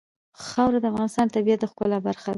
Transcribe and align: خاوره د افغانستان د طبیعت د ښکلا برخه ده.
خاوره 0.45 0.79
د 0.81 0.85
افغانستان 0.91 1.25
د 1.27 1.31
طبیعت 1.37 1.59
د 1.61 1.65
ښکلا 1.71 1.97
برخه 2.07 2.23
ده. 2.27 2.29